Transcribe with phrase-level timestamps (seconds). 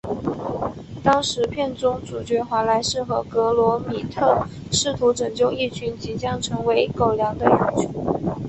[1.03, 7.87] 当时片中主角华莱士和格罗米特试图拯救一群即将成为狗粮的羊群。